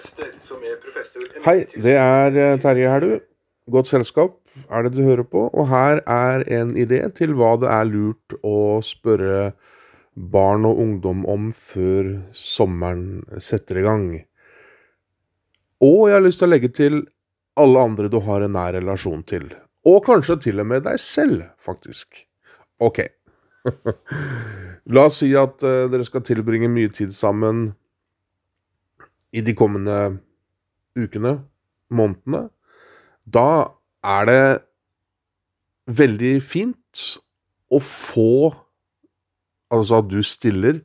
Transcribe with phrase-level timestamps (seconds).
[0.00, 3.20] gjester som er professor Hei, det er eh, Terje her, du.
[3.70, 4.38] Godt selskap
[4.68, 5.48] er det du hører på.
[5.52, 9.52] Og her er en idé til hva det er lurt å spørre
[10.14, 14.08] barn og ungdom om før sommeren setter i gang.
[15.80, 17.02] Og jeg har lyst til å legge til
[17.60, 19.46] alle andre du har en nær relasjon til.
[19.88, 22.26] Og kanskje til og med deg selv, faktisk.
[22.84, 23.04] OK.
[24.94, 27.70] La oss si at eh, dere skal tilbringe mye tid sammen
[29.32, 30.18] i de kommende
[30.98, 31.38] ukene,
[31.90, 32.48] månedene.
[33.26, 33.70] Da
[34.02, 34.42] er det
[36.00, 37.06] veldig fint
[37.70, 38.32] å få
[39.70, 40.80] Altså at du stiller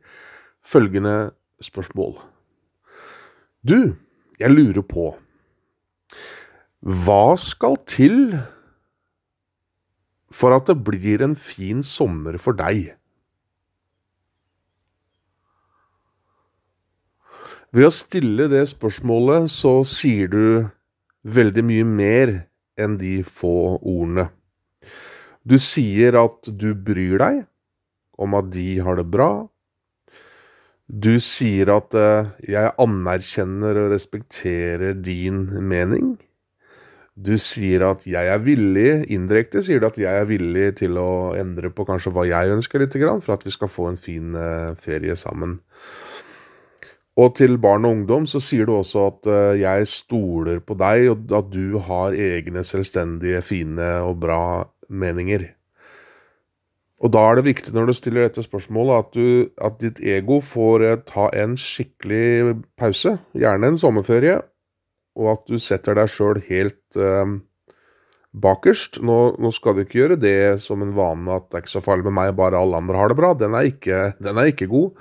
[0.62, 2.20] følgende spørsmål.
[3.66, 3.96] Du,
[4.38, 5.08] jeg lurer på
[6.86, 8.36] Hva skal til
[10.30, 12.92] for at det blir en fin sommer for deg?
[17.74, 20.46] Ved å stille det spørsmålet så sier du
[21.26, 22.36] veldig mye mer
[22.78, 24.30] enn de få ordene.
[25.46, 27.44] Du sier at du bryr deg
[28.22, 29.48] om at de har det bra.
[30.86, 36.18] Du sier at eh, 'jeg anerkjenner og respekterer din mening'.
[37.18, 41.34] Du sier at 'jeg er villig', indirekte sier du at 'jeg er villig til å
[41.34, 44.76] endre på kanskje hva jeg ønsker litt, for at vi skal få en fin eh,
[44.76, 45.60] ferie sammen'.
[47.16, 51.06] Og til barn og ungdom så sier du også at uh, jeg stoler på deg,
[51.14, 54.42] og at du har egne selvstendige, fine og bra
[54.90, 55.48] meninger.
[57.00, 60.42] Og da er det viktig når du stiller dette spørsmålet, at, du, at ditt ego
[60.44, 64.40] får ta en skikkelig pause, gjerne en sommerferie,
[65.16, 67.38] og at du setter deg sjøl helt uh,
[68.42, 69.00] bakerst.
[69.06, 71.84] Nå, nå, skal du ikke gjøre det som en vane at det er ikke så
[71.86, 73.34] farlig med meg, bare alle andre har det bra.
[73.38, 74.96] Den er ikke, den er ikke god.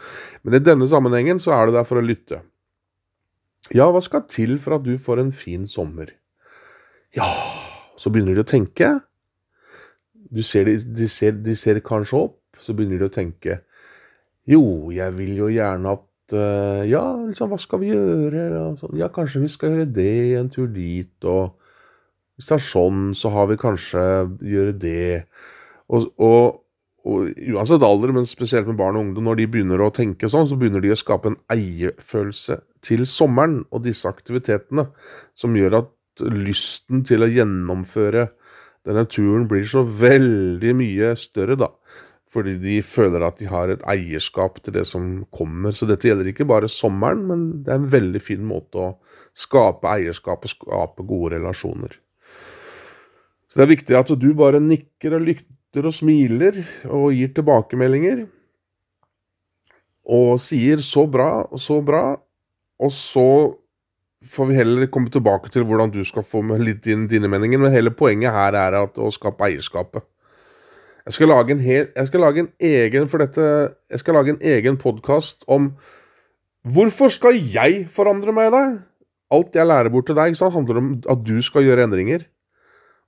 [0.45, 2.43] Men i denne sammenhengen så er du der for å lytte.
[3.73, 6.13] Ja, hva skal til for at du får en fin sommer?
[7.17, 7.29] Ja,
[8.01, 8.91] så begynner de å tenke.
[10.35, 13.61] Du ser, de, ser, de ser kanskje opp, så begynner de å tenke.
[14.51, 18.49] Jo, jeg vil jo gjerne at uh, Ja, liksom, hva skal vi gjøre?
[18.99, 21.55] Ja, kanskje vi skal gjøre det, en tur dit, og
[22.37, 24.05] hvis det er sånn, så har vi kanskje
[24.43, 25.25] gjøre det.
[25.93, 26.61] Og, og,
[27.07, 30.49] og, uansett alder, men spesielt med barn og ungdom, når de begynner å tenke sånn,
[30.51, 34.89] så begynner de å skape en eierfølelse til sommeren og disse aktivitetene,
[35.39, 35.93] som gjør at
[36.25, 38.29] lysten til å gjennomføre
[38.85, 41.71] denne turen blir så veldig mye større, da.
[42.35, 45.71] Fordi de føler at de har et eierskap til det som kommer.
[45.71, 48.89] Så dette gjelder ikke bare sommeren, men det er en veldig fin måte å
[49.39, 51.95] skape eierskap og skape gode relasjoner.
[53.55, 56.57] Så det er viktig at du bare nikker og lykter og smiler
[56.91, 58.25] og gir tilbakemeldinger.
[60.11, 62.19] Og sier 'så bra', 'så bra',
[62.81, 63.55] og så
[64.27, 67.59] får vi heller komme tilbake til hvordan du skal få med litt inn dine meninger.
[67.59, 70.03] Men hele poenget her er å skape eierskapet.
[71.07, 74.31] Jeg skal lage en, hel, jeg skal lage en egen for dette, jeg skal lage
[74.31, 75.77] en egen podkast om
[76.65, 78.79] hvorfor skal jeg forandre meg deg?
[79.31, 82.25] Alt jeg lærer bort til deg, handler om at du skal gjøre endringer.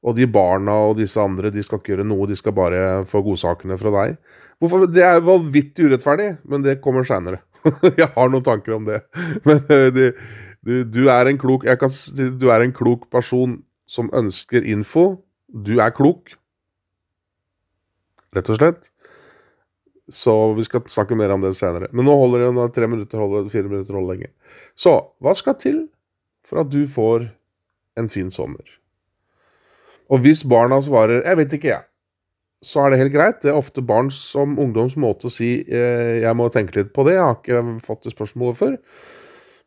[0.06, 2.80] Og de barna og disse andre de skal ikke gjøre noe, de skal bare
[3.10, 4.16] få godsakene fra deg.
[4.62, 4.86] Hvorfor?
[4.88, 7.42] Det er vanvittig urettferdig, men det kommer seinere.
[8.00, 9.02] jeg har noen tanker om det.
[9.46, 9.62] Men
[9.96, 10.10] de,
[10.66, 13.58] du, du, er klok, kan, du er en klok person
[13.90, 15.16] som ønsker info.
[15.50, 16.36] Du er klok,
[18.36, 18.88] rett og slett.
[20.12, 21.90] Så vi skal snakke mer om det senere.
[21.90, 24.32] Men nå holder det tre minutter, holder, fire minutter holder lenge.
[24.78, 25.86] Så hva skal til
[26.46, 27.26] for at du får
[27.98, 28.62] en fin sommer?
[30.10, 31.84] Og hvis barna svarer 'jeg vet ikke, jeg',
[32.62, 33.42] så er det helt greit.
[33.42, 37.04] Det er ofte barns som ungdoms måte å si eh, 'jeg må tenke litt på
[37.04, 38.76] det', jeg har ikke fått det spørsmålet før.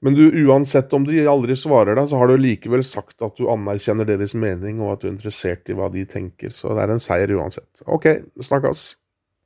[0.01, 3.49] Men du, uansett om de aldri svarer deg, så har du likevel sagt at du
[3.51, 6.49] anerkjenner deres mening, og at du er interessert i hva de tenker.
[6.55, 7.83] Så det er en seier uansett.
[7.85, 8.07] OK,
[8.39, 8.95] snakkes.